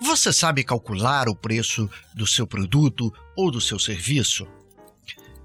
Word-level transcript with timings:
Você 0.00 0.32
sabe 0.32 0.62
calcular 0.62 1.28
o 1.28 1.34
preço 1.34 1.88
do 2.14 2.26
seu 2.26 2.46
produto 2.46 3.12
ou 3.34 3.50
do 3.50 3.60
seu 3.60 3.78
serviço? 3.78 4.46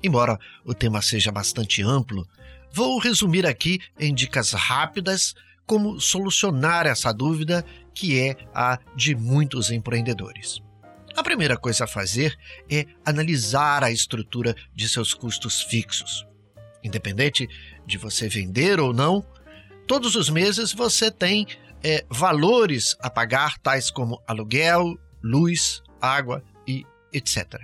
Embora 0.04 0.38
o 0.66 0.74
tema 0.74 1.02
seja 1.02 1.32
bastante 1.32 1.82
amplo, 1.82 2.28
vou 2.74 3.00
resumir 3.00 3.46
aqui 3.46 3.80
em 3.98 4.14
dicas 4.14 4.52
rápidas 4.52 5.34
como 5.66 6.02
solucionar 6.02 6.86
essa 6.86 7.14
dúvida 7.14 7.66
que 7.94 8.20
é 8.20 8.36
a 8.54 8.78
de 8.96 9.16
muitos 9.16 9.72
empreendedores. 9.72 10.62
A 11.16 11.24
primeira 11.24 11.58
coisa 11.58 11.86
a 11.86 11.88
fazer 11.88 12.38
é 12.70 12.86
analisar 13.06 13.84
a 13.84 13.92
estrutura 13.92 14.56
de 14.74 14.90
seus 14.90 15.14
custos 15.14 15.62
fixos. 15.62 16.26
Independente 16.84 17.48
de 17.86 17.98
você 17.98 18.28
vender 18.28 18.80
ou 18.80 18.94
não, 18.94 19.26
todos 19.88 20.16
os 20.16 20.30
meses 20.30 20.74
você 20.74 21.10
tem 21.10 21.48
é, 21.84 22.06
valores 22.10 22.96
a 23.00 23.10
pagar, 23.10 23.58
tais 23.60 23.90
como 23.90 24.22
aluguel, 24.28 24.98
luz, 25.24 25.82
água 26.00 26.44
e 26.68 26.86
etc. 27.14 27.60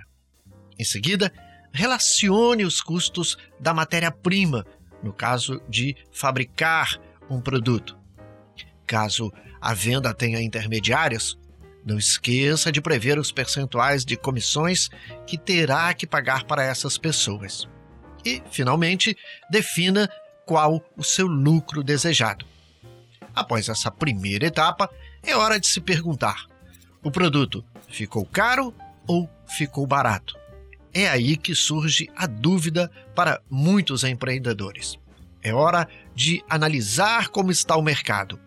Em 0.78 0.84
seguida, 0.84 1.32
relacione 1.72 2.64
os 2.64 2.80
custos 2.80 3.36
da 3.60 3.72
matéria-prima, 3.74 4.64
no 5.02 5.12
caso 5.12 5.60
de 5.68 5.96
fabricar 6.12 6.98
um 7.30 7.40
produto. 7.40 7.98
Caso 8.86 9.32
a 9.60 9.74
venda 9.74 10.14
tenha 10.14 10.40
intermediários, 10.40 11.38
não 11.84 11.98
esqueça 11.98 12.70
de 12.70 12.80
prever 12.80 13.18
os 13.18 13.32
percentuais 13.32 14.04
de 14.04 14.16
comissões 14.16 14.88
que 15.26 15.38
terá 15.38 15.92
que 15.94 16.06
pagar 16.06 16.44
para 16.44 16.62
essas 16.62 16.98
pessoas. 16.98 17.68
E, 18.24 18.42
finalmente, 18.50 19.16
defina 19.50 20.08
qual 20.44 20.84
o 20.96 21.04
seu 21.04 21.26
lucro 21.26 21.82
desejado. 21.82 22.44
Após 23.34 23.68
essa 23.68 23.90
primeira 23.90 24.46
etapa, 24.46 24.90
é 25.22 25.36
hora 25.36 25.58
de 25.58 25.66
se 25.66 25.80
perguntar: 25.80 26.46
o 27.02 27.10
produto 27.10 27.64
ficou 27.88 28.24
caro 28.26 28.74
ou 29.06 29.28
ficou 29.46 29.86
barato? 29.86 30.36
É 30.92 31.08
aí 31.08 31.36
que 31.36 31.54
surge 31.54 32.10
a 32.16 32.26
dúvida 32.26 32.90
para 33.14 33.40
muitos 33.50 34.04
empreendedores. 34.04 34.98
É 35.42 35.54
hora 35.54 35.88
de 36.14 36.42
analisar 36.48 37.28
como 37.28 37.50
está 37.50 37.76
o 37.76 37.82
mercado 37.82 38.40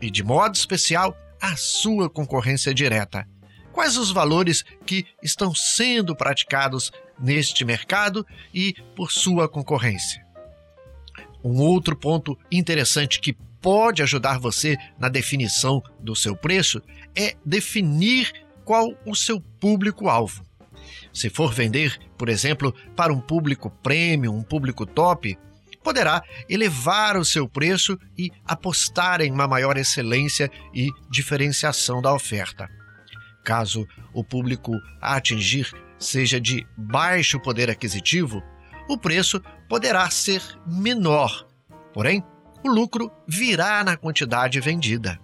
e, 0.00 0.10
de 0.10 0.22
modo 0.22 0.54
especial, 0.54 1.16
a 1.40 1.56
sua 1.56 2.08
concorrência 2.08 2.72
direta. 2.72 3.26
Quais 3.72 3.96
os 3.96 4.10
valores 4.10 4.64
que 4.86 5.04
estão 5.22 5.54
sendo 5.54 6.14
praticados 6.16 6.90
neste 7.18 7.64
mercado 7.64 8.26
e 8.54 8.74
por 8.94 9.12
sua 9.12 9.48
concorrência? 9.48 10.24
Um 11.44 11.60
outro 11.60 11.94
ponto 11.96 12.38
interessante 12.50 13.20
que 13.20 13.36
pode 13.66 14.00
ajudar 14.00 14.38
você 14.38 14.76
na 14.96 15.08
definição 15.08 15.82
do 15.98 16.14
seu 16.14 16.36
preço 16.36 16.80
é 17.16 17.34
definir 17.44 18.30
qual 18.64 18.86
o 19.04 19.12
seu 19.12 19.40
público-alvo. 19.40 20.46
Se 21.12 21.28
for 21.28 21.52
vender, 21.52 21.98
por 22.16 22.28
exemplo, 22.28 22.72
para 22.94 23.12
um 23.12 23.20
público 23.20 23.68
premium, 23.82 24.36
um 24.36 24.42
público 24.44 24.86
top, 24.86 25.36
poderá 25.82 26.22
elevar 26.48 27.16
o 27.16 27.24
seu 27.24 27.48
preço 27.48 27.98
e 28.16 28.30
apostar 28.44 29.20
em 29.20 29.32
uma 29.32 29.48
maior 29.48 29.76
excelência 29.76 30.48
e 30.72 30.88
diferenciação 31.10 32.00
da 32.00 32.14
oferta. 32.14 32.70
Caso 33.42 33.84
o 34.14 34.22
público 34.22 34.70
a 35.02 35.16
atingir 35.16 35.72
seja 35.98 36.40
de 36.40 36.64
baixo 36.76 37.40
poder 37.40 37.68
aquisitivo, 37.68 38.40
o 38.88 38.96
preço 38.96 39.42
poderá 39.68 40.08
ser 40.08 40.40
menor. 40.64 41.48
Porém, 41.92 42.22
o 42.66 42.72
lucro 42.72 43.10
virá 43.26 43.82
na 43.84 43.96
quantidade 43.96 44.60
vendida. 44.60 45.18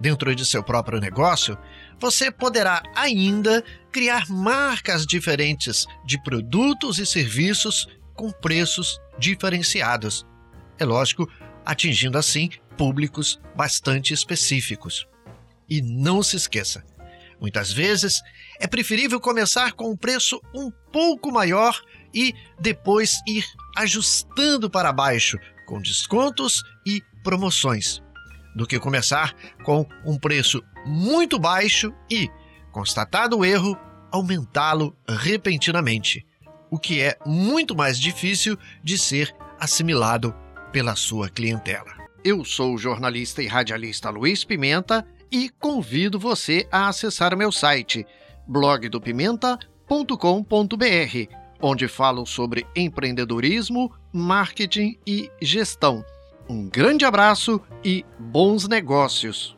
Dentro 0.00 0.34
de 0.34 0.44
seu 0.44 0.62
próprio 0.62 1.00
negócio, 1.00 1.56
você 1.98 2.30
poderá 2.30 2.82
ainda 2.94 3.64
criar 3.92 4.28
marcas 4.28 5.06
diferentes 5.06 5.86
de 6.04 6.22
produtos 6.22 6.98
e 6.98 7.06
serviços 7.06 7.88
com 8.14 8.30
preços 8.30 9.00
diferenciados. 9.18 10.26
É 10.78 10.84
lógico, 10.84 11.28
atingindo 11.64 12.18
assim 12.18 12.50
públicos 12.76 13.40
bastante 13.54 14.12
específicos. 14.12 15.06
E 15.68 15.80
não 15.80 16.22
se 16.22 16.36
esqueça, 16.36 16.84
muitas 17.40 17.72
vezes 17.72 18.20
é 18.60 18.66
preferível 18.66 19.20
começar 19.20 19.72
com 19.72 19.90
um 19.90 19.96
preço 19.96 20.40
um 20.54 20.70
pouco 20.92 21.32
maior 21.32 21.80
e 22.12 22.34
depois 22.60 23.20
ir 23.26 23.44
ajustando 23.76 24.70
para 24.70 24.92
baixo 24.92 25.38
com 25.64 25.80
descontos 25.80 26.62
e 26.86 27.02
promoções, 27.22 28.02
do 28.54 28.66
que 28.66 28.78
começar 28.78 29.34
com 29.64 29.86
um 30.04 30.18
preço 30.18 30.62
muito 30.86 31.38
baixo 31.38 31.92
e, 32.10 32.28
constatado 32.70 33.38
o 33.38 33.44
erro, 33.44 33.76
aumentá-lo 34.12 34.96
repentinamente, 35.08 36.24
o 36.70 36.78
que 36.78 37.00
é 37.00 37.16
muito 37.26 37.74
mais 37.74 37.98
difícil 37.98 38.56
de 38.82 38.98
ser 38.98 39.34
assimilado 39.58 40.34
pela 40.72 40.94
sua 40.94 41.28
clientela. 41.28 41.92
Eu 42.24 42.44
sou 42.44 42.74
o 42.74 42.78
jornalista 42.78 43.42
e 43.42 43.46
radialista 43.46 44.10
Luiz 44.10 44.44
Pimenta 44.44 45.06
e 45.30 45.48
convido 45.48 46.18
você 46.18 46.66
a 46.70 46.88
acessar 46.88 47.36
meu 47.36 47.50
site 47.50 48.06
blogdopimenta.com.br 48.46 51.43
onde 51.60 51.88
falo 51.88 52.26
sobre 52.26 52.66
empreendedorismo, 52.74 53.92
marketing 54.12 54.98
e 55.06 55.30
gestão. 55.40 56.04
Um 56.48 56.68
grande 56.68 57.04
abraço 57.04 57.60
e 57.84 58.04
bons 58.18 58.68
negócios! 58.68 59.56